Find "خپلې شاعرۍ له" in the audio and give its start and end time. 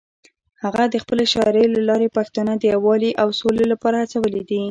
1.03-1.81